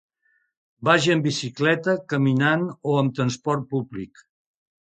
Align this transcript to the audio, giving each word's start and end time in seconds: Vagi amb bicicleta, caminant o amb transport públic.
Vagi 0.89 1.11
amb 1.15 1.25
bicicleta, 1.29 1.95
caminant 2.13 2.65
o 2.95 2.99
amb 3.03 3.17
transport 3.21 3.69
públic. 3.75 4.27